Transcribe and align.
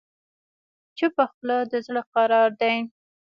چپه 0.97 1.25
خوله، 1.31 1.57
د 1.71 1.73
زړه 1.85 2.01
قرار 2.13 2.49
دی. 2.61 2.75